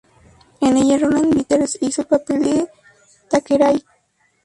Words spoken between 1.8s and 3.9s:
el papel de Thackeray.